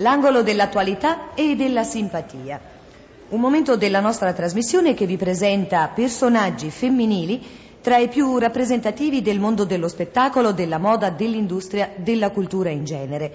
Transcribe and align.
L'angolo 0.00 0.42
dell'attualità 0.42 1.34
e 1.34 1.56
della 1.56 1.84
simpatia. 1.84 2.58
Un 3.28 3.38
momento 3.38 3.76
della 3.76 4.00
nostra 4.00 4.32
trasmissione 4.32 4.94
che 4.94 5.04
vi 5.04 5.18
presenta 5.18 5.90
personaggi 5.94 6.70
femminili 6.70 7.38
tra 7.82 7.98
i 7.98 8.08
più 8.08 8.38
rappresentativi 8.38 9.20
del 9.20 9.38
mondo 9.38 9.64
dello 9.64 9.88
spettacolo, 9.88 10.52
della 10.52 10.78
moda, 10.78 11.10
dell'industria, 11.10 11.90
della 11.96 12.30
cultura 12.30 12.70
in 12.70 12.84
genere. 12.84 13.32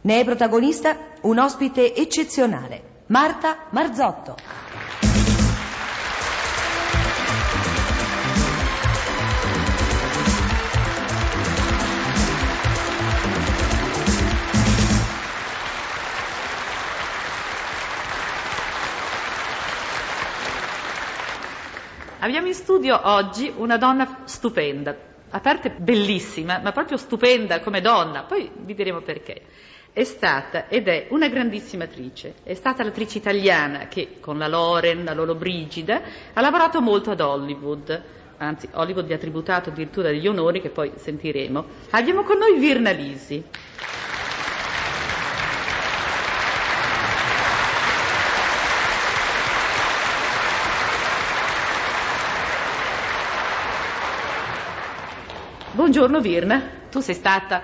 Ne 0.00 0.20
è 0.20 0.24
protagonista 0.24 0.96
un 1.22 1.38
ospite 1.38 1.94
eccezionale, 1.94 2.80
Marta 3.08 3.66
Marzotto. 3.70 4.57
Abbiamo 22.20 22.48
in 22.48 22.54
studio 22.54 23.00
oggi 23.00 23.52
una 23.56 23.76
donna 23.76 24.22
stupenda, 24.24 24.96
a 25.30 25.38
parte 25.38 25.70
bellissima, 25.70 26.58
ma 26.58 26.72
proprio 26.72 26.96
stupenda 26.96 27.60
come 27.60 27.80
donna, 27.80 28.24
poi 28.24 28.50
vi 28.56 28.74
diremo 28.74 29.02
perché. 29.02 29.40
È 29.92 30.02
stata 30.02 30.66
ed 30.66 30.88
è 30.88 31.06
una 31.10 31.28
grandissima 31.28 31.84
attrice, 31.84 32.34
è 32.42 32.54
stata 32.54 32.82
l'attrice 32.82 33.18
italiana 33.18 33.86
che 33.86 34.16
con 34.18 34.36
la 34.36 34.48
Loren, 34.48 35.04
la 35.04 35.14
Lolo 35.14 35.36
Brigida, 35.36 36.02
ha 36.32 36.40
lavorato 36.40 36.80
molto 36.80 37.12
ad 37.12 37.20
Hollywood, 37.20 38.02
anzi 38.38 38.68
Hollywood 38.72 39.06
gli 39.06 39.12
ha 39.12 39.18
tributato 39.18 39.70
addirittura 39.70 40.08
degli 40.08 40.26
onori 40.26 40.60
che 40.60 40.70
poi 40.70 40.90
sentiremo. 40.96 41.64
Abbiamo 41.90 42.24
con 42.24 42.38
noi 42.38 42.58
Virna 42.58 42.90
Lisi. 42.90 43.44
Buongiorno 55.88 56.20
Virna, 56.20 56.62
tu 56.90 57.00
sei 57.00 57.14
stata 57.14 57.62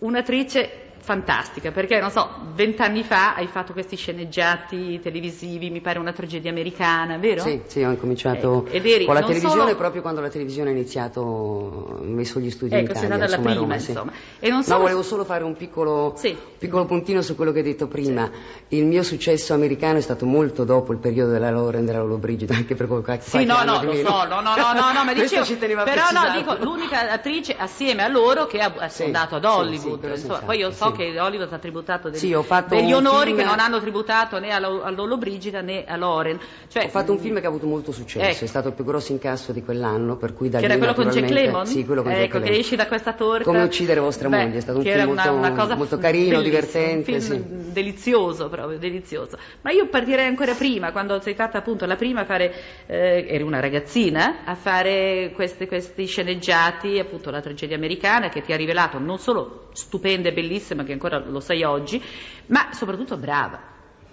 un'attrice 0.00 0.79
fantastica, 1.02 1.70
perché 1.70 1.98
non 1.98 2.10
so, 2.10 2.28
vent'anni 2.54 3.02
fa 3.02 3.34
hai 3.34 3.46
fatto 3.46 3.72
questi 3.72 3.96
sceneggiati 3.96 5.00
televisivi, 5.00 5.70
mi 5.70 5.80
pare 5.80 5.98
una 5.98 6.12
tragedia 6.12 6.50
americana, 6.50 7.16
vero? 7.16 7.42
Sì, 7.42 7.62
sì, 7.66 7.82
ho 7.82 7.90
incominciato 7.90 8.66
Ecco, 8.66 8.86
eri 8.86 9.04
con 9.04 9.14
la 9.14 9.22
televisione 9.22 9.60
solo- 9.62 9.76
proprio 9.76 10.02
quando 10.02 10.20
la 10.20 10.28
televisione 10.28 10.70
ha 10.70 10.72
iniziato, 10.72 11.20
ho 11.20 11.98
messo 12.02 12.38
gli 12.38 12.50
studi 12.50 12.72
in 12.74 12.80
Ecco, 12.80 12.94
sei 12.94 13.04
Italia, 13.06 13.26
stata 13.26 13.36
la 13.42 13.42
prima, 13.48 13.60
Roma, 13.60 13.78
sì. 13.78 13.90
insomma. 13.90 14.12
E 14.38 14.48
non 14.48 14.58
No, 14.58 14.64
solo- 14.64 14.78
volevo 14.80 15.02
solo 15.02 15.24
fare 15.24 15.44
un 15.44 15.56
piccolo, 15.56 16.14
Sì. 16.16 16.36
piccolo 16.58 16.84
puntino 16.84 17.22
su 17.22 17.34
quello 17.34 17.52
che 17.52 17.58
hai 17.58 17.64
detto 17.64 17.88
prima. 17.88 18.30
Il 18.68 18.84
mio 18.84 19.02
successo 19.02 19.54
americano 19.54 19.98
è 19.98 20.02
stato 20.02 20.26
molto 20.26 20.64
dopo 20.64 20.92
il 20.92 20.98
periodo 20.98 21.32
della 21.32 21.50
Lauren 21.50 21.84
della 21.84 21.98
Lolo 22.00 22.18
Brigida, 22.18 22.54
anche 22.54 22.74
per 22.74 22.86
qualche 22.86 23.20
Sì, 23.20 23.44
no, 23.44 23.64
no, 23.64 23.82
lo 23.82 23.92
meno. 23.92 24.08
so, 24.08 24.24
no, 24.26 24.40
no, 24.40 24.54
no, 24.54 24.72
no, 24.74 24.92
no, 24.92 25.04
ma 25.04 25.12
dicevo, 25.14 25.44
però 25.84 26.10
no, 26.12 26.30
dico, 26.36 26.56
l'unica 26.62 27.10
attrice 27.10 27.54
assieme 27.56 28.02
a 28.02 28.08
loro 28.08 28.46
che 28.46 28.58
ha, 28.60 28.72
ha 28.76 28.88
Sì, 28.88 29.02
fondato 29.04 29.36
ad 29.36 29.44
sì, 29.44 29.48
Hollywood, 29.50 30.04
sì, 30.14 30.20
insomma, 30.26 30.38
poi 30.40 30.58
io 30.58 30.70
so 30.70 30.89
sì. 30.90 30.96
che 30.96 31.20
Hollywood 31.20 31.52
ha 31.52 31.58
tributato 31.58 32.08
degli, 32.08 32.18
Sì, 32.18 32.36
degli 32.68 32.92
onori 32.92 33.26
film- 33.26 33.38
che 33.38 33.44
non 33.44 33.58
hanno 33.58 33.80
tributato 33.80 34.38
né 34.38 34.50
a, 34.52 34.58
Lo- 34.58 34.82
a 34.82 34.90
Lolo 34.90 35.16
Brigida 35.18 35.60
né 35.60 35.84
a 35.84 35.96
Loren. 35.96 36.38
Cioè, 36.68 36.84
Ho 36.84 36.88
fatto 36.88 37.12
un 37.12 37.18
film 37.18 37.40
che 37.40 37.46
ha 37.46 37.48
avuto 37.48 37.66
molto 37.66 37.92
successo, 37.92 38.28
Ecco. 38.36 38.44
è 38.44 38.48
stato 38.48 38.68
il 38.68 38.74
più 38.74 38.84
grosso 38.84 39.12
incasso 39.12 39.52
di 39.52 39.62
quell'anno, 39.62 40.16
per 40.16 40.32
cui 40.34 40.48
da 40.48 40.58
che 40.58 40.66
lì 40.66 40.72
era 40.72 40.78
quello 40.78 40.94
con 40.94 41.08
Jack 41.10 41.30
Lemmon? 41.30 41.66
Sì, 41.66 41.84
quello 41.84 42.02
con 42.02 42.12
ecco, 42.12 42.20
Jack 42.20 42.32
che 42.32 42.38
Lemmon. 42.40 42.58
esci 42.58 42.76
da 42.76 42.86
questa 42.86 43.12
torta. 43.14 43.44
Come 43.44 43.62
uccidere 43.62 44.00
vostra 44.00 44.28
Beh, 44.28 44.44
moglie, 44.44 44.58
è 44.58 44.60
stato 44.60 44.78
un 44.78 44.84
che 44.84 44.92
film 44.92 45.08
una, 45.10 45.22
molto- 45.30 45.38
una 45.38 45.52
cosa 45.52 45.74
molto 45.76 45.98
carino, 45.98 46.40
divertente, 46.40 47.12
Un 47.12 47.20
film 47.20 47.64
sì. 47.66 47.72
delizioso, 47.72 48.48
proprio, 48.48 48.78
delizioso. 48.78 49.38
Ma 49.62 49.70
io 49.70 49.88
partirei 49.88 50.26
ancora 50.26 50.54
prima, 50.54 50.92
quando 50.92 51.20
sei 51.20 51.34
stata 51.34 51.58
appunto 51.58 51.86
la 51.86 51.96
prima 51.96 52.20
a 52.20 52.24
fare, 52.24 52.52
eh, 52.86 53.26
eri 53.28 53.42
una 53.42 53.60
ragazzina, 53.60 54.44
a 54.44 54.54
fare 54.54 55.32
queste- 55.34 55.66
questi 55.66 56.06
sceneggiati, 56.06 56.98
appunto 56.98 57.30
la 57.30 57.40
tragedia 57.40 57.76
americana, 57.76 58.28
che 58.28 58.42
ti 58.42 58.52
ha 58.52 58.56
rivelato 58.56 58.98
non 58.98 59.18
solo 59.18 59.68
stupenda 59.72 60.28
e 60.28 60.32
bellissima, 60.80 60.84
che 60.84 60.92
ancora 60.92 61.18
lo 61.18 61.40
sei 61.40 61.62
oggi, 61.62 62.02
ma 62.46 62.72
soprattutto 62.72 63.16
brava. 63.16 63.68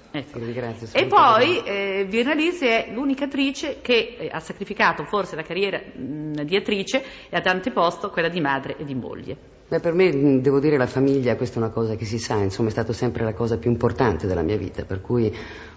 Ecco. 0.10 0.40
Ringrazio, 0.40 0.88
E 0.94 1.06
poi 1.06 1.62
eh, 1.64 2.06
Virna 2.10 2.34
Lisi 2.34 2.66
è 2.66 2.90
l'unica 2.94 3.26
attrice 3.26 3.80
che 3.82 4.16
eh, 4.18 4.30
ha 4.32 4.40
sacrificato 4.40 5.04
forse 5.04 5.36
la 5.36 5.44
carriera 5.44 5.80
mh, 5.80 6.44
di 6.44 6.56
attrice 6.56 7.04
e 7.30 7.36
a 7.36 7.42
tante 7.42 7.72
posto 7.72 8.10
quella 8.10 8.30
di 8.30 8.40
madre 8.40 8.78
e 8.78 8.86
di 8.86 8.96
moglie. 8.96 9.38
Beh, 9.68 9.82
per 9.82 9.92
me, 9.92 10.40
devo 10.40 10.62
dire, 10.62 10.78
la 10.78 10.88
famiglia, 10.88 11.36
questa 11.36 11.60
è 11.60 11.62
una 11.62 11.72
cosa 11.72 11.96
che 11.96 12.06
si 12.06 12.20
sa, 12.20 12.36
insomma, 12.36 12.70
è 12.70 12.72
stata 12.72 12.94
sempre 12.94 13.26
la 13.26 13.34
cosa 13.34 13.58
più 13.58 13.70
importante 13.70 14.26
della 14.26 14.42
mia 14.42 14.56
vita, 14.56 14.86
per 14.86 15.02
cui 15.02 15.30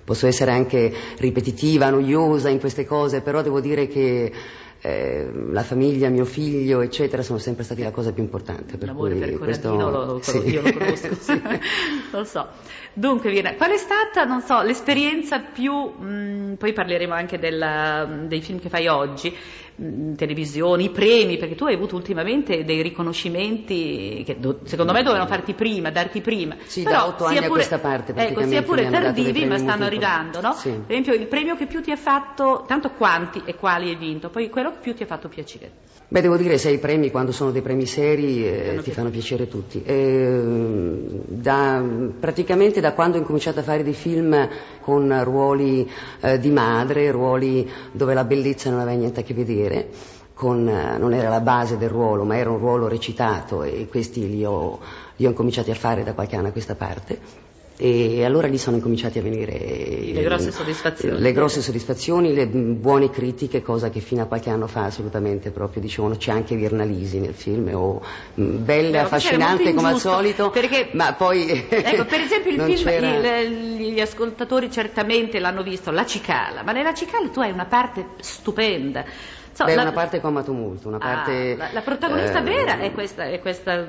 posso 0.04 0.28
essere 0.28 0.52
anche 0.52 0.92
ripetitiva, 1.18 1.90
noiosa 1.90 2.50
in 2.50 2.60
queste 2.60 2.86
cose, 2.86 3.20
però 3.20 3.42
devo 3.42 3.60
dire 3.60 3.88
che 3.88 4.32
eh, 4.82 5.30
la 5.50 5.62
famiglia, 5.62 6.08
mio 6.08 6.24
figlio, 6.24 6.80
eccetera, 6.80 7.22
sono 7.22 7.38
sempre 7.38 7.64
stati 7.64 7.82
la 7.82 7.90
cosa 7.90 8.12
più 8.12 8.22
importante. 8.22 8.76
Per 8.78 8.88
L'amore 8.88 9.14
per 9.14 9.38
questo... 9.38 9.70
Corradino 9.70 9.90
lo, 9.90 10.04
lo- 10.14 10.22
sì. 10.22 10.38
io 10.48 10.62
lo 10.62 10.72
conosco, 10.72 11.14
Sì. 11.20 11.40
lo 12.12 12.24
so. 12.24 12.48
Dunque, 12.92 13.30
Virna, 13.30 13.54
qual 13.54 13.70
è 13.70 13.76
stata, 13.76 14.24
non 14.24 14.40
so, 14.40 14.62
l'esperienza 14.62 15.40
più, 15.40 15.72
mh, 15.74 16.54
poi 16.58 16.72
parleremo 16.72 17.12
anche 17.14 17.38
della- 17.38 18.08
dei 18.26 18.40
film 18.40 18.58
che 18.58 18.68
fai 18.68 18.86
oggi, 18.88 19.34
mh, 19.80 20.14
televisioni, 20.16 20.84
i 20.84 20.90
premi, 20.90 21.36
perché 21.36 21.54
tu 21.54 21.64
hai 21.64 21.74
avuto 21.74 21.96
ultimamente 21.96 22.64
dei 22.64 22.82
riconoscimenti 22.82 24.22
che 24.24 24.36
do- 24.38 24.60
secondo 24.64 24.92
me 24.92 25.02
dovevano 25.02 25.28
farti 25.28 25.54
prima, 25.54 25.90
darti 25.90 26.20
prima. 26.20 26.56
Sì, 26.64 26.82
Però 26.82 26.96
da 26.96 27.06
otto 27.06 27.24
anni 27.24 27.36
a 27.38 27.40
pure- 27.40 27.52
questa 27.52 27.78
parte, 27.78 28.12
Ecco, 28.14 28.44
sia 28.46 28.62
pure 28.62 28.88
tardivi, 28.90 29.44
ma 29.46 29.58
stanno 29.58 29.84
arrivando, 29.84 30.40
no? 30.40 30.52
Sì. 30.52 30.70
Per 30.70 30.84
esempio, 30.96 31.14
il 31.14 31.26
premio 31.26 31.56
che 31.56 31.66
più 31.66 31.80
ti 31.82 31.90
ha 31.90 31.96
fatto, 31.96 32.64
tanto 32.66 32.90
quanti 32.90 33.42
e 33.44 33.54
quali 33.54 33.88
hai 33.88 33.96
vinto, 33.96 34.28
poi 34.28 34.48
quello 34.50 34.70
che 34.72 34.78
più 34.80 34.94
ti 34.94 35.02
ha 35.02 35.06
fatto 35.06 35.28
piacere. 35.28 35.70
Beh, 36.12 36.22
devo 36.22 36.36
dire, 36.36 36.58
se 36.58 36.70
i 36.70 36.78
premi, 36.78 37.08
quando 37.12 37.30
sono 37.30 37.52
dei 37.52 37.62
premi 37.62 37.86
seri, 37.86 38.44
eh, 38.44 38.64
Fanno 38.66 38.82
ti 38.82 38.90
fanno 38.90 39.10
piacere 39.10 39.46
tutti. 39.46 39.80
Eh, 39.84 40.40
da- 41.26 41.80
praticamente 42.18 42.80
da 42.80 42.92
quando 42.94 43.16
ho 43.16 43.20
incominciato 43.20 43.60
a 43.60 43.62
fare 43.62 43.84
dei 43.84 43.92
film 43.94 44.48
con 44.90 45.22
ruoli 45.22 45.88
eh, 46.20 46.40
di 46.40 46.50
madre, 46.50 47.12
ruoli 47.12 47.70
dove 47.92 48.12
la 48.12 48.24
bellezza 48.24 48.70
non 48.70 48.80
aveva 48.80 48.98
niente 48.98 49.20
a 49.20 49.22
che 49.22 49.34
vedere, 49.34 49.88
con, 50.34 50.68
eh, 50.68 50.98
non 50.98 51.14
era 51.14 51.28
la 51.28 51.40
base 51.40 51.78
del 51.78 51.90
ruolo, 51.90 52.24
ma 52.24 52.36
era 52.36 52.50
un 52.50 52.58
ruolo 52.58 52.88
recitato 52.88 53.62
e 53.62 53.86
questi 53.88 54.28
li 54.28 54.44
ho, 54.44 54.80
li 55.14 55.26
ho 55.26 55.28
incominciati 55.28 55.70
a 55.70 55.76
fare 55.76 56.02
da 56.02 56.12
qualche 56.12 56.34
anno 56.34 56.48
a 56.48 56.50
questa 56.50 56.74
parte. 56.74 57.49
E 57.82 58.26
allora 58.26 58.46
lì 58.46 58.58
sono 58.58 58.76
incominciati 58.76 59.18
a 59.18 59.22
venire 59.22 59.56
Le 60.12 60.22
grosse 60.22 60.50
soddisfazioni. 60.50 61.18
le 61.18 61.32
grosse 61.32 61.62
soddisfazioni, 61.62 62.34
le 62.34 62.46
buone 62.46 63.08
critiche, 63.08 63.62
cosa 63.62 63.88
che 63.88 64.00
fino 64.00 64.20
a 64.20 64.26
qualche 64.26 64.50
anno 64.50 64.66
fa 64.66 64.84
assolutamente 64.84 65.50
proprio 65.50 65.80
dicevano 65.80 66.14
c'è 66.16 66.30
anche 66.30 66.56
Virna 66.56 66.84
Lisi 66.84 67.20
nel 67.20 67.32
film, 67.32 67.70
o 67.72 68.02
mh, 68.34 68.56
bella, 68.64 68.88
era 68.98 69.02
affascinante 69.04 69.72
come 69.72 69.88
al 69.88 69.98
solito, 69.98 70.50
perché- 70.50 70.90
ma 70.92 71.14
poi 71.14 71.48
Ecco, 71.70 72.04
per 72.04 72.20
esempio 72.20 72.50
il 72.52 72.60
film, 72.76 73.14
il- 73.14 73.92
gli 73.94 74.00
ascoltatori 74.00 74.70
certamente 74.70 75.38
l'hanno 75.38 75.62
visto, 75.62 75.90
La 75.90 76.04
Cicala, 76.04 76.62
ma 76.62 76.72
nella 76.72 76.92
Cicala 76.92 77.28
tu 77.28 77.40
hai 77.40 77.50
una 77.50 77.64
parte 77.64 78.08
stupenda. 78.20 79.04
So, 79.52 79.64
Beh, 79.64 79.74
la- 79.74 79.82
una 79.82 79.92
parte 79.92 80.20
che 80.20 80.26
ho 80.26 80.28
amato 80.28 80.52
molto, 80.52 80.88
una 80.88 80.96
Ah, 80.98 81.00
parte... 81.00 81.56
la, 81.56 81.68
la 81.72 81.80
protagonista 81.80 82.38
eh, 82.38 82.42
vera 82.42 82.78
è 82.78 82.92
questa, 82.92 83.24
è 83.24 83.40
questa, 83.40 83.84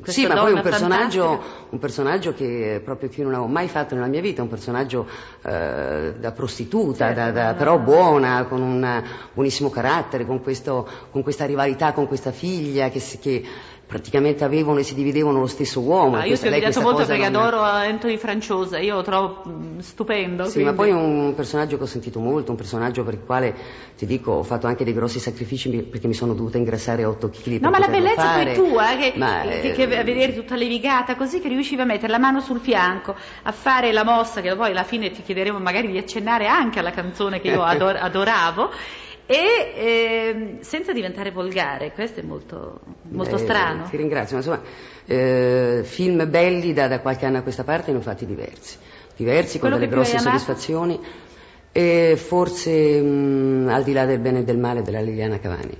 questa 0.00 0.12
Sì, 0.12 0.26
ma 0.26 0.36
poi 0.38 0.52
un 0.52 0.60
personaggio, 0.60 1.42
un 1.70 1.78
personaggio 1.78 2.34
che 2.34 2.80
proprio 2.84 3.08
che 3.08 3.20
io 3.20 3.24
non 3.26 3.34
avevo 3.34 3.48
mai 3.50 3.68
fatto 3.68 3.94
nella 3.94 4.06
mia 4.06 4.20
vita, 4.20 4.42
un 4.42 4.48
personaggio 4.48 5.08
eh, 5.42 6.14
da 6.18 6.32
prostituta, 6.32 7.06
Certo, 7.06 7.20
da- 7.20 7.30
da- 7.30 7.50
no. 7.52 7.56
però 7.56 7.78
buona, 7.78 8.44
con 8.44 8.60
un 8.60 9.02
buonissimo 9.32 9.70
carattere, 9.70 10.26
con, 10.26 10.42
questo- 10.42 10.86
con 11.10 11.22
questa 11.22 11.46
rivalità 11.46 11.92
con 11.92 12.06
questa 12.06 12.30
figlia 12.30 12.88
che, 12.90 13.02
che 13.20 13.44
praticamente 13.88 14.44
avevano 14.44 14.78
e 14.80 14.82
si 14.82 14.94
dividevano 14.94 15.40
lo 15.40 15.46
stesso 15.46 15.80
uomo. 15.80 16.16
Ah, 16.18 16.26
e 16.26 16.28
io 16.28 16.36
ti 16.38 16.46
ho 16.46 16.50
questa 16.60 16.80
molto 16.82 17.06
perché 17.06 17.24
adoro 17.24 17.62
Anthony 17.62 18.18
Franciosa, 18.18 18.78
io 18.78 18.96
lo 18.96 19.02
trovo 19.02 19.42
mm, 19.48 19.78
stupendo. 19.78 20.44
Sì, 20.44 20.62
ma 20.62 20.74
poi 20.74 20.90
quindi- 20.90 21.10
è 21.22 21.26
un 21.28 21.34
personaggio 21.34 21.78
che 21.78 21.84
ho 21.84 21.86
sentito 21.86 22.20
molto, 22.20 22.50
un 22.50 22.58
personaggio 22.58 23.02
per 23.02 23.14
il 23.14 23.20
quale, 23.24 23.54
ti 23.96 24.04
dico, 24.04 24.32
ho 24.32 24.42
fatto 24.42 24.66
anche 24.66 24.84
dei 24.84 24.92
grossi 24.92 25.18
sacrifici 25.18 25.70
perché 25.70 26.06
mi 26.06 26.12
sono 26.12 26.34
dovuta 26.34 26.58
ingrassare 26.58 27.06
8 27.06 27.30
kg. 27.30 27.60
No, 27.60 27.70
ma 27.70 27.78
la 27.78 27.88
bellezza 27.88 28.20
fare. 28.20 28.52
poi 28.52 28.68
tua, 28.68 28.84
che, 28.98 29.12
Ma, 29.16 29.40
che- 29.40 29.60
eh, 29.70 29.72
che 29.72 29.82
a 29.84 30.04
vedere 30.04 30.34
tutta 30.34 30.54
levigata 30.54 31.16
così 31.16 31.40
che 31.40 31.48
riuscivi 31.48 31.80
a 31.80 31.86
mettere 31.86 32.12
la 32.12 32.18
mano 32.18 32.40
sul 32.40 32.60
fianco, 32.60 33.14
a 33.42 33.52
fare 33.52 33.90
la 33.92 34.04
mossa 34.04 34.42
che 34.42 34.54
poi 34.54 34.70
alla 34.72 34.84
fine 34.84 35.10
ti 35.10 35.22
chiederemo 35.22 35.58
magari 35.58 35.90
di 35.90 35.96
accennare 35.96 36.46
anche 36.46 36.78
alla 36.78 36.90
canzone 36.90 37.40
che 37.40 37.48
io 37.48 37.62
ador- 37.64 37.96
adoravo. 37.98 38.70
E 39.30 39.72
ehm, 39.76 40.60
senza 40.60 40.94
diventare 40.94 41.30
volgare, 41.30 41.92
questo 41.92 42.20
è 42.20 42.22
molto, 42.22 42.80
molto 43.10 43.34
Eh, 43.34 43.38
strano. 43.38 43.86
Ti 43.86 43.98
ringrazio, 43.98 44.38
ma 44.38 44.42
insomma, 44.42 44.62
eh, 45.04 45.82
film 45.84 46.30
belli 46.30 46.72
da, 46.72 46.88
da 46.88 47.00
qualche 47.00 47.26
anno 47.26 47.36
a 47.36 47.42
questa 47.42 47.62
parte 47.62 47.92
ne 47.92 47.98
ho 47.98 48.00
fatti 48.00 48.24
diversi. 48.24 48.78
Diversi, 49.14 49.58
con 49.58 49.68
Quello 49.68 49.84
delle 49.84 49.90
più 49.90 49.98
hai 50.00 50.04
grosse 50.08 50.18
soddisfazioni. 50.22 50.98
E 51.72 52.16
forse 52.16 53.00
mh, 53.00 53.68
al 53.70 53.82
di 53.84 53.92
là 53.92 54.04
del 54.06 54.18
bene 54.18 54.40
e 54.40 54.44
del 54.44 54.58
male 54.58 54.82
della 54.82 55.00
Liliana 55.00 55.38
Cavani. 55.38 55.76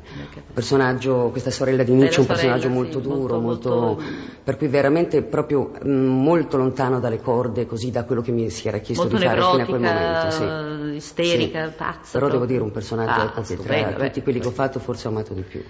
Questa 0.53 1.51
sorella 1.51 1.83
di 1.83 1.93
Nietzsche, 1.93 2.21
un 2.21 2.27
personaggio 2.27 2.69
molto 2.69 3.01
sì, 3.01 3.09
duro, 3.09 3.39
molto- 3.41 3.71
molto, 3.75 4.03
per 4.45 4.57
cui 4.57 4.69
veramente 4.69 5.23
proprio 5.23 5.71
mh, 5.83 5.89
molto 5.91 6.57
lontano 6.57 7.01
dalle 7.01 7.21
corde, 7.21 7.67
così 7.67 7.91
da 7.91 8.05
quello 8.05 8.23
che 8.23 8.33
mi 8.33 8.51
si 8.51 8.69
era 8.69 8.79
chiesto 8.79 9.05
Molto 9.09 9.19
di 9.19 9.25
fare 9.25 9.43
fino 9.43 9.63
a 9.63 9.67
quel 9.67 9.81
momento. 9.81 10.31
Sì. 10.31 10.95
isterica, 10.97 11.69
Sì. 11.69 11.75
pazza. 11.77 12.19
Però 12.19 12.29
devo 12.29 12.47
dire 12.47 12.63
un 12.63 12.71
personaggio 12.71 13.21
Ah, 13.21 13.25
ecco, 13.25 13.43
che 13.43 13.57
tra 13.57 13.75
beh. 13.93 14.07
tutti 14.07 14.23
quelli 14.23 14.41
che 14.41 14.47
ho 14.49 14.53
fatto 14.53 14.79
forse 14.81 15.09
ho 15.09 15.11
amato 15.11 15.33
di 15.35 15.43
più. 15.43 15.63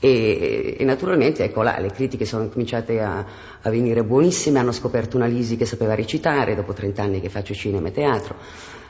E, 0.00 0.76
e 0.78 0.84
naturalmente 0.84 1.44
ecco 1.44 1.62
là, 1.62 1.78
le 1.78 1.90
critiche 1.90 2.24
sono 2.24 2.48
cominciate 2.48 3.00
a, 3.00 3.24
a 3.62 3.70
venire 3.70 4.02
buonissime, 4.02 4.58
hanno 4.58 4.72
scoperto 4.72 5.16
una 5.16 5.26
Lisi 5.26 5.56
che 5.56 5.64
sapeva 5.64 5.94
recitare 5.94 6.54
dopo 6.54 6.72
30 6.72 7.02
anni 7.02 7.20
che 7.20 7.28
faccio 7.28 7.54
cinema 7.54 7.88
e 7.88 7.92
teatro 7.92 8.34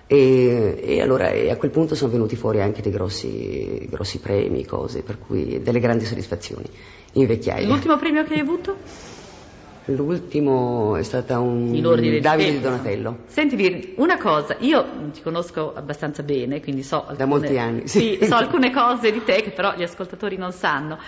e, 0.06 0.80
e 0.82 1.00
allora 1.00 1.30
e 1.30 1.50
a 1.50 1.56
quel 1.56 1.70
punto 1.70 1.94
sono 1.94 2.12
venuti 2.12 2.36
fuori 2.36 2.60
anche 2.60 2.80
dei 2.82 2.92
grossi, 2.92 3.86
grossi 3.90 4.20
premi, 4.20 4.64
cose, 4.64 5.02
per 5.02 5.18
cui 5.18 5.60
delle 5.62 5.80
grandi 5.80 6.04
soddisfazioni 6.04 6.66
in 7.12 7.26
vecchiaia. 7.26 7.66
L'ultimo 7.66 7.96
premio 7.96 8.24
che 8.24 8.34
hai 8.34 8.40
avuto? 8.40 8.76
L'ultimo 9.86 10.96
è 10.96 11.02
stata 11.04 11.38
un 11.38 11.72
In 11.72 11.86
ordine 11.86 12.14
di 12.14 12.20
Davide 12.20 12.50
di. 12.52 12.60
Donatello. 12.60 13.18
Senti 13.26 13.94
una 13.98 14.18
cosa, 14.18 14.56
io 14.58 14.84
ti 15.12 15.22
conosco 15.22 15.74
abbastanza 15.74 16.24
bene, 16.24 16.60
quindi 16.60 16.82
so 16.82 17.06
alcune, 17.06 17.24
molti 17.24 17.58
anni, 17.58 17.86
sì, 17.86 18.18
sì. 18.20 18.26
so 18.26 18.34
alcune 18.34 18.72
cose 18.72 19.12
di 19.12 19.22
te 19.22 19.42
che 19.42 19.50
però 19.50 19.74
gli 19.76 19.84
ascoltatori 19.84 20.36
non 20.36 20.50
sanno. 20.52 20.98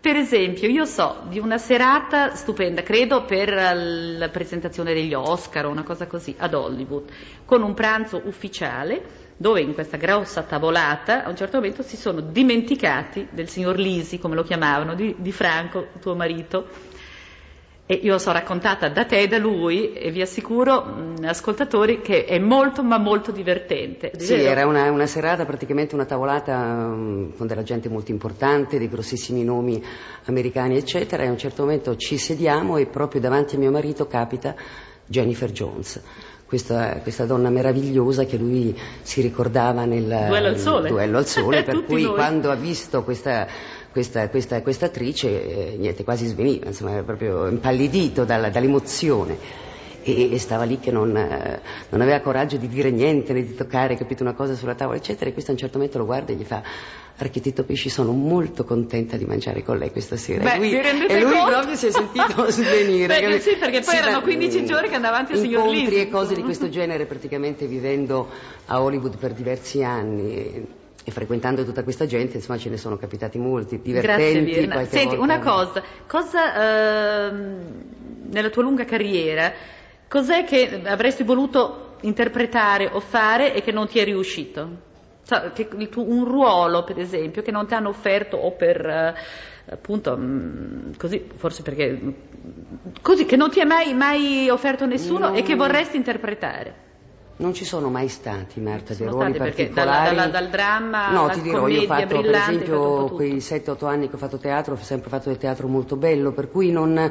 Per 0.00 0.14
esempio, 0.14 0.68
io 0.68 0.84
so 0.84 1.22
di 1.28 1.40
una 1.40 1.58
serata 1.58 2.36
stupenda, 2.36 2.82
credo 2.84 3.24
per 3.24 3.52
la 3.52 4.28
presentazione 4.28 4.94
degli 4.94 5.12
Oscar 5.12 5.66
o 5.66 5.70
una 5.70 5.82
cosa 5.82 6.06
così, 6.06 6.36
ad 6.38 6.54
Hollywood, 6.54 7.10
con 7.44 7.62
un 7.62 7.74
pranzo 7.74 8.22
ufficiale 8.24 9.26
dove 9.36 9.60
in 9.60 9.74
questa 9.74 9.96
grossa 9.96 10.42
tavolata 10.42 11.24
a 11.24 11.28
un 11.28 11.36
certo 11.36 11.56
momento 11.56 11.82
si 11.82 11.96
sono 11.96 12.20
dimenticati 12.20 13.26
del 13.30 13.48
signor 13.48 13.76
Lisi, 13.76 14.20
come 14.20 14.36
lo 14.36 14.44
chiamavano, 14.44 14.94
di, 14.94 15.16
di 15.18 15.32
Franco, 15.32 15.88
tuo 16.00 16.14
marito, 16.14 16.68
e 17.90 18.00
io 18.02 18.12
lo 18.12 18.18
so 18.18 18.32
raccontata 18.32 18.90
da 18.90 19.06
te 19.06 19.20
e 19.22 19.28
da 19.28 19.38
lui 19.38 19.94
e 19.94 20.10
vi 20.10 20.20
assicuro, 20.20 20.84
mh, 20.84 21.24
ascoltatori, 21.24 22.02
che 22.02 22.26
è 22.26 22.38
molto 22.38 22.82
ma 22.82 22.98
molto 22.98 23.32
divertente. 23.32 24.12
Sì, 24.18 24.34
vero? 24.34 24.50
era 24.50 24.66
una, 24.66 24.90
una 24.90 25.06
serata, 25.06 25.46
praticamente 25.46 25.94
una 25.94 26.04
tavolata 26.04 26.54
um, 26.54 27.34
con 27.34 27.46
della 27.46 27.62
gente 27.62 27.88
molto 27.88 28.10
importante, 28.10 28.76
dei 28.76 28.90
grossissimi 28.90 29.42
nomi 29.42 29.82
americani, 30.26 30.76
eccetera, 30.76 31.22
e 31.22 31.28
a 31.28 31.30
un 31.30 31.38
certo 31.38 31.62
momento 31.62 31.96
ci 31.96 32.18
sediamo 32.18 32.76
e 32.76 32.84
proprio 32.84 33.22
davanti 33.22 33.56
a 33.56 33.58
mio 33.58 33.70
marito 33.70 34.06
capita 34.06 34.54
Jennifer 35.06 35.50
Jones. 35.50 36.02
Questa, 36.44 37.00
questa 37.02 37.24
donna 37.24 37.48
meravigliosa 37.48 38.24
che 38.24 38.36
lui 38.36 38.74
si 39.02 39.20
ricordava 39.20 39.84
nel 39.84 40.04
Duello 40.04 40.48
al 40.48 40.58
sole. 40.58 40.88
duello 40.88 41.18
al 41.18 41.26
sole, 41.26 41.62
per 41.64 41.84
cui 41.84 42.02
noi. 42.02 42.14
quando 42.14 42.50
ha 42.50 42.54
visto 42.54 43.02
questa, 43.02 43.46
questa, 43.90 44.28
questa, 44.28 44.62
questa 44.62 44.86
attrice, 44.86 45.72
eh, 45.72 45.76
niente, 45.76 46.04
quasi 46.04 46.26
sveniva, 46.26 46.66
insomma, 46.66 46.92
era 46.92 47.02
proprio 47.02 47.46
impallidito 47.48 48.24
dalla- 48.24 48.50
dall'emozione 48.50 49.66
e, 50.02 50.32
e 50.32 50.38
stava 50.38 50.64
lì 50.64 50.78
che 50.78 50.90
non, 50.90 51.14
eh, 51.16 51.60
non 51.90 52.00
aveva 52.00 52.20
coraggio 52.20 52.56
di 52.56 52.68
dire 52.68 52.90
niente 52.90 53.32
né 53.32 53.42
di 53.44 53.54
toccare, 53.54 53.96
capito, 53.96 54.22
una 54.22 54.34
cosa 54.34 54.54
sulla 54.54 54.74
tavola, 54.74 54.96
eccetera. 54.96 55.30
E 55.30 55.32
questo 55.32 55.50
a 55.50 55.54
un 55.54 55.60
certo 55.60 55.76
momento 55.78 55.98
lo 55.98 56.04
guarda 56.04 56.32
e 56.32 56.36
gli 56.36 56.44
fa: 56.44 56.62
Architetto 57.16 57.64
Pesci, 57.64 57.88
sono 57.88 58.12
molto 58.12 58.64
contenta 58.64 59.16
di 59.16 59.24
mangiare 59.24 59.62
con 59.62 59.76
lei 59.76 59.90
questa 59.90 60.16
sera. 60.16 60.44
Beh, 60.44 60.54
e 60.54 60.92
lui, 60.92 61.06
e 61.06 61.20
lui 61.20 61.42
proprio 61.44 61.74
si 61.74 61.86
è 61.88 61.90
sentito 61.90 62.48
svenire. 62.50 63.06
Perché 63.08 63.22
capito? 63.24 63.42
sì, 63.50 63.56
perché 63.56 63.80
poi 63.80 63.96
erano 63.96 64.18
ma- 64.18 64.22
15 64.22 64.64
giorni 64.64 64.88
che 64.88 64.94
andava 64.94 65.16
avanti 65.16 65.32
il 65.32 65.38
signor 65.38 65.60
Incontri 65.66 65.90
Lisi. 65.90 66.00
e 66.00 66.08
cose 66.08 66.34
di 66.34 66.42
questo 66.42 66.68
genere, 66.68 67.06
praticamente 67.06 67.66
vivendo 67.66 68.28
a 68.66 68.80
Hollywood 68.80 69.18
per 69.18 69.32
diversi 69.32 69.82
anni. 69.82 70.77
E, 71.08 71.10
frequentando 71.10 71.64
tutta 71.64 71.82
questa 71.84 72.04
gente, 72.04 72.36
insomma, 72.36 72.58
ce 72.58 72.68
ne 72.68 72.76
sono 72.76 72.98
capitati 72.98 73.38
molti, 73.38 73.80
divertenti. 73.80 74.44
Grazie 74.44 74.60
Virna. 74.60 74.84
Senti, 74.84 75.16
volta- 75.16 75.22
una 75.22 75.38
cosa, 75.38 75.82
cosa 76.06 77.28
ehm, 77.28 77.60
nella 78.30 78.50
tua 78.50 78.62
lunga 78.62 78.84
carriera, 78.84 79.50
cos'è 80.06 80.44
che 80.44 80.82
avresti 80.84 81.22
voluto 81.22 81.96
interpretare 82.02 82.90
o 82.92 83.00
fare 83.00 83.54
e 83.54 83.62
che 83.62 83.72
non 83.72 83.86
ti 83.88 83.98
è 83.98 84.04
riuscito? 84.04 84.86
Sa- 85.22 85.50
che 85.52 85.66
tuo- 85.88 86.04
un 86.06 86.26
ruolo, 86.26 86.84
per 86.84 86.98
esempio, 86.98 87.40
che 87.40 87.50
non 87.52 87.66
ti 87.66 87.72
hanno 87.72 87.88
offerto 87.88 88.36
o 88.36 88.52
per 88.52 88.84
eh, 88.84 89.14
appunto 89.70 90.14
mm, 90.14 90.92
così, 90.98 91.26
forse 91.36 91.62
perché 91.62 91.90
mm, 91.90 92.10
così 93.00 93.24
che 93.24 93.36
non 93.36 93.48
ti 93.48 93.60
è 93.60 93.64
mai, 93.64 93.94
mai 93.94 94.50
offerto 94.50 94.84
nessuno 94.84 95.30
No. 95.30 95.34
e 95.34 95.42
che 95.42 95.54
vorresti 95.54 95.96
interpretare. 95.96 96.86
Non 97.38 97.54
ci 97.54 97.64
sono 97.64 97.88
mai 97.88 98.08
stati, 98.08 98.60
Marta, 98.60 98.94
dei 98.94 99.06
ruoli 99.06 99.34
particolari. 99.34 99.72
dalla- 99.72 100.02
dalla- 100.04 100.26
dal 100.26 100.48
dramma 100.48 101.10
No, 101.12 101.28
ti 101.28 101.40
dirò, 101.40 101.68
io 101.68 101.82
ho 101.82 101.84
fatto 101.84 102.20
per 102.20 102.34
esempio 102.34 103.04
quei 103.10 103.40
7-8 103.40 103.86
anni 103.86 104.08
che 104.08 104.16
ho 104.16 104.18
fatto 104.18 104.38
teatro, 104.38 104.74
ho 104.74 104.76
sempre 104.82 105.08
fatto 105.08 105.28
del 105.28 105.38
teatro 105.38 105.68
molto 105.68 105.96
bello, 105.96 106.32
per 106.32 106.50
cui 106.50 106.70
non... 106.72 107.10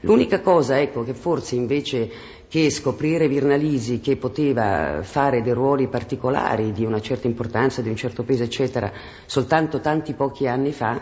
L'unica 0.00 0.40
cosa, 0.42 0.78
ecco, 0.78 1.02
che 1.02 1.14
forse 1.14 1.54
invece 1.54 2.10
che 2.46 2.68
scoprire 2.70 3.26
Virnalisi 3.26 4.00
che 4.00 4.16
poteva 4.16 4.98
fare 5.02 5.40
dei 5.40 5.54
ruoli 5.54 5.88
particolari 5.88 6.72
di 6.72 6.84
una 6.84 7.00
certa 7.00 7.26
importanza, 7.26 7.80
di 7.80 7.88
un 7.88 7.96
certo 7.96 8.22
peso, 8.22 8.42
eccetera, 8.42 8.92
soltanto 9.24 9.80
tanti 9.80 10.12
pochi 10.12 10.46
anni 10.46 10.72
fa, 10.72 11.00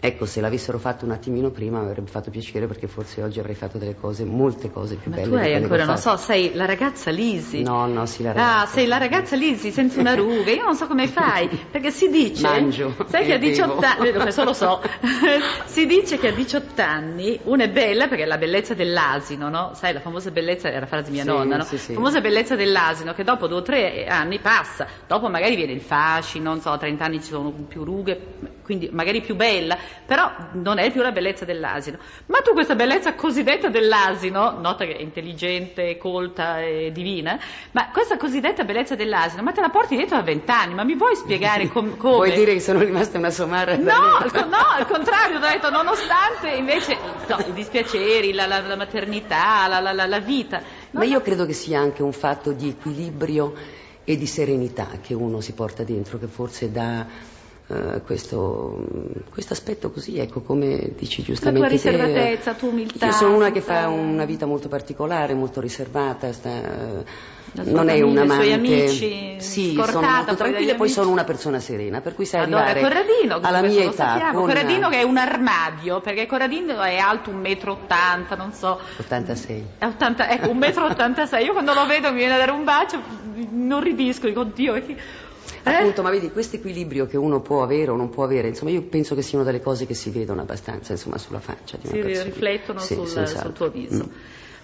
ecco, 0.00 0.24
se 0.26 0.40
l'avessero 0.40 0.78
fatto 0.78 1.04
un 1.04 1.10
attimino 1.10 1.50
prima 1.50 1.80
mi 1.80 1.86
avrebbe 1.88 2.10
fatto 2.10 2.30
piacere 2.30 2.66
perché 2.66 2.86
forse 2.88 3.22
oggi 3.22 3.38
avrei 3.38 3.54
fatto 3.54 3.78
delle 3.78 3.94
cose, 3.94 4.24
molte 4.24 4.70
cose 4.70 4.96
più 4.96 5.10
Ma 5.10 5.16
belle. 5.16 5.28
tu 5.28 5.36
di 5.36 5.42
hai 5.42 5.54
ancora, 5.54 5.84
non 5.84 5.96
so, 5.98 6.16
sei 6.16 6.52
la 6.54 6.64
ragazza 6.64 7.10
Lisi. 7.10 7.62
No, 7.62 7.86
no, 7.86 8.06
sì, 8.06 8.22
la 8.22 8.30
Ah, 8.30 8.34
ragazza. 8.34 8.66
sei 8.72 8.86
la 8.86 8.96
ragazza 8.98 9.36
Lisi 9.36 9.70
senza 9.70 10.00
una 10.00 10.14
ruga. 10.14 10.50
Io 10.52 10.64
non 10.64 10.74
so 10.74 10.86
come 10.86 11.06
fai, 11.06 11.48
perché 11.70 11.90
si 11.90 12.08
dice. 12.08 12.42
Mangio 12.42 12.94
Sai 13.08 13.26
che 13.26 13.34
a 13.34 13.38
18 13.38 13.74
bevo. 13.76 13.86
anni. 13.86 14.12
Questo 14.12 14.44
lo 14.44 14.52
so. 14.52 14.80
si 15.66 15.86
dice 15.86 16.18
che 16.18 16.28
a 16.28 16.32
18 16.32 16.80
anni 16.82 17.38
una 17.44 17.64
è 17.64 17.70
bella 17.70 18.08
perché 18.08 18.24
è 18.24 18.26
la 18.26 18.38
bellezza 18.38 18.74
dell'asino, 18.74 19.48
no? 19.48 19.72
Sai, 19.74 19.92
la 19.92 20.00
famosa 20.00 20.30
bellezza, 20.30 20.68
era 20.68 20.80
la 20.80 20.86
frase 20.86 21.06
di 21.06 21.12
mia 21.12 21.22
Sì, 21.22 21.28
nonna, 21.28 21.56
no? 21.58 21.64
sì, 21.64 21.78
sì. 21.78 21.88
La 21.92 21.98
famosa 21.98 22.20
bellezza 22.20 22.56
dell'asino 22.56 23.12
che 23.12 23.24
dopo 23.24 23.46
due 23.46 23.58
o 23.58 23.62
tre 23.62 24.06
anni 24.06 24.38
passa. 24.38 24.86
Dopo 25.06 25.28
magari 25.28 25.56
viene 25.56 25.72
il 25.72 25.80
fascino, 25.80 26.50
non 26.50 26.60
so, 26.60 26.70
a 26.70 26.78
30 26.78 27.04
anni 27.04 27.20
ci 27.20 27.28
sono 27.28 27.50
più 27.50 27.84
rughe, 27.84 28.18
quindi 28.70 28.88
magari 28.92 29.20
più 29.20 29.34
bella, 29.34 29.76
però 30.06 30.30
non 30.52 30.78
è 30.78 30.92
più 30.92 31.02
la 31.02 31.10
bellezza 31.10 31.44
dell'asino. 31.44 31.98
Ma 32.26 32.38
tu 32.40 32.52
questa 32.52 32.76
bellezza 32.76 33.14
cosiddetta 33.14 33.68
dell'asino, 33.68 34.60
nota 34.60 34.84
che 34.84 34.94
è 34.96 35.00
intelligente, 35.00 35.96
colta 35.98 36.60
e 36.60 36.92
divina, 36.92 37.36
ma 37.72 37.90
questa 37.90 38.16
cosiddetta 38.16 38.62
bellezza 38.62 38.94
dell'asino, 38.94 39.42
ma 39.42 39.50
te 39.50 39.60
la 39.60 39.70
porti 39.70 39.96
dietro 39.96 40.18
a 40.18 40.22
20 40.22 40.48
anni, 40.52 40.74
ma 40.74 40.84
mi 40.84 40.94
vuoi 40.94 41.16
spiegare 41.16 41.66
com- 41.66 41.96
come? 41.98 42.14
Vuoi 42.14 42.32
dire 42.32 42.52
che 42.52 42.60
sono 42.60 42.78
rimasta 42.78 43.18
una 43.18 43.30
somara? 43.30 43.74
No, 43.76 44.18
al, 44.20 44.30
co- 44.30 44.44
no, 44.46 44.56
al 44.76 44.86
contrario, 44.86 45.38
ho 45.38 45.40
detto, 45.40 45.68
nonostante 45.68 46.50
invece 46.56 46.96
no, 47.26 47.38
i 47.48 47.52
dispiaceri, 47.52 48.32
la, 48.32 48.46
la- 48.46 48.60
la 48.60 48.76
maternità, 48.76 49.66
la, 49.66 49.80
la- 49.80 49.92
la- 49.92 50.06
la 50.06 50.20
vita. 50.20 50.62
Ma 50.92 51.02
io 51.02 51.20
credo 51.22 51.44
che 51.44 51.54
sia 51.54 51.80
anche 51.80 52.04
un 52.04 52.12
fatto 52.12 52.52
di 52.52 52.68
equilibrio 52.68 53.52
e 54.04 54.16
di 54.16 54.26
serenità 54.26 54.86
che 55.02 55.12
uno 55.14 55.40
si 55.40 55.54
porta 55.54 55.82
dentro, 55.82 56.18
che 56.18 56.28
forse 56.28 56.70
dà 56.70 57.04
eh, 57.70 58.00
questo 58.02 58.84
questo 59.30 59.52
aspetto 59.52 59.90
così, 59.90 60.18
ecco, 60.18 60.40
come 60.40 60.92
dici 60.96 61.22
giustamente 61.22 61.68
te. 61.68 61.72
riservatezza, 61.74 62.54
tua 62.54 62.68
umiltà, 62.68 63.06
Io 63.06 63.12
sono 63.12 63.36
una 63.36 63.52
che 63.52 63.60
fa 63.60 63.88
una 63.88 64.24
vita 64.24 64.44
molto 64.44 64.68
particolare, 64.68 65.34
molto 65.34 65.60
riservata, 65.60 66.32
sta- 66.32 66.50
La 67.52 67.62
non 67.64 67.88
è 67.88 67.98
famiglia, 67.98 68.04
una 68.06 68.24
i 68.24 68.28
suoi 68.28 68.52
amante. 68.52 68.74
amici, 68.82 69.36
sì, 69.38 69.72
sono 69.74 70.00
molto 70.06 70.34
tranquilla 70.36 70.72
e 70.72 70.74
poi 70.74 70.88
sono 70.88 71.10
una 71.10 71.24
persona 71.24 71.58
serena, 71.60 72.00
per 72.00 72.14
cui 72.14 72.24
sai 72.24 72.42
Adoro 72.42 72.58
arrivare 72.58 72.80
Corradino, 72.80 73.38
alla 73.40 73.62
mia 73.62 73.82
età 73.84 74.30
con 74.32 74.42
Corradino 74.46 74.88
che 74.88 74.98
è 74.98 75.02
un 75.02 75.16
armadio, 75.16 76.00
perché 76.00 76.26
Corradino 76.26 76.80
è 76.82 76.96
alto 76.98 77.30
1,80 77.30 77.76
m, 77.88 78.36
non 78.36 78.52
so. 78.52 78.78
86. 78.98 79.64
È 79.78 79.84
80, 79.84 80.30
ecco, 80.30 80.48
1,86 80.48 81.40
m. 81.40 81.44
Io 81.44 81.52
quando 81.52 81.72
lo 81.74 81.86
vedo 81.86 82.10
mi 82.10 82.18
viene 82.18 82.34
a 82.34 82.38
dare 82.38 82.50
un 82.50 82.64
bacio, 82.64 83.00
non 83.50 83.80
ribisco, 83.80 84.26
dico, 84.26 84.44
Dio, 84.44 84.72
che... 84.74 84.96
Eh? 85.62 85.72
Appunto, 85.74 86.02
ma 86.02 86.10
vedi, 86.10 86.30
questo 86.30 86.56
equilibrio 86.56 87.06
che 87.06 87.16
uno 87.16 87.40
può 87.40 87.62
avere 87.62 87.90
o 87.90 87.96
non 87.96 88.08
può 88.08 88.24
avere, 88.24 88.48
insomma, 88.48 88.70
io 88.70 88.82
penso 88.82 89.14
che 89.14 89.22
siano 89.22 89.44
delle 89.44 89.60
cose 89.60 89.86
che 89.86 89.94
si 89.94 90.10
vedono 90.10 90.40
abbastanza, 90.40 90.92
insomma, 90.92 91.18
sulla 91.18 91.40
faccia 91.40 91.76
di 91.76 91.86
una 91.88 91.96
si 91.96 92.00
persona. 92.02 92.24
riflettono 92.24 92.78
Sì, 92.80 92.94
sul, 92.94 93.06
senz'altro. 93.08 93.42
sul 93.44 93.52
tuo 93.54 93.70
viso. 93.70 94.04
Mm. 94.04 94.12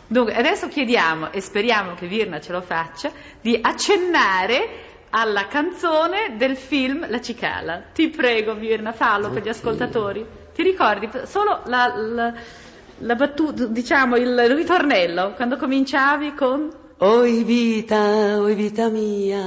Dunque, 0.09 0.35
adesso 0.35 0.69
chiediamo, 0.69 1.33
e 1.33 1.41
speriamo 1.41 1.95
che 1.95 2.07
Virna 2.07 2.41
ce 2.41 2.53
lo 2.53 2.61
faccia, 2.61 3.11
di 3.41 3.59
accennare 3.61 4.69
alla 5.11 5.47
canzone 5.49 6.35
del 6.37 6.57
film 6.57 7.09
La 7.09 7.21
Cicala. 7.21 7.83
Ti 7.93 8.09
prego, 8.09 8.55
Virna, 8.55 8.93
fallo 8.93 9.29
per 9.29 9.39
gli 9.39 9.49
Oddio. 9.49 9.51
ascoltatori. 9.51 10.27
Ti 10.55 10.63
ricordi 10.63 11.09
solo 11.25 11.61
la, 11.67 11.93
la, 11.97 12.35
la 12.99 13.15
battuta, 13.15 13.67
diciamo, 13.67 14.17
il 14.17 14.39
ritornello, 14.55 15.33
quando 15.35 15.57
cominciavi 15.57 16.35
con... 16.35 16.71
Oi 16.99 17.43
vita, 17.45 18.41
oi 18.41 18.55
vita 18.55 18.89
mia, 18.89 19.45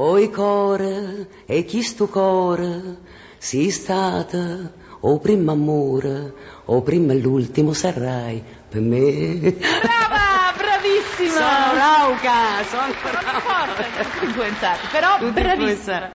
oi 0.00 0.30
core, 0.30 1.26
e 1.44 1.64
chi 1.64 1.82
sto 1.82 2.08
core, 2.08 2.96
si 3.36 3.70
stata, 3.70 4.72
o 5.00 5.18
prima 5.18 5.52
amore, 5.52 6.32
o 6.64 6.80
prima 6.80 7.12
l'ultimo 7.12 7.74
sarai 7.74 8.42
per 8.68 8.80
me. 8.80 9.52
Brava, 9.82 10.54
bravissima! 10.56 11.32
sono 11.32 11.74
rauca, 11.74 12.64
sono 12.68 12.86
importa, 12.86 13.82
tutti 14.02 14.24
influenzati, 14.24 14.86
però 14.90 15.18
bravissima. 15.30 16.08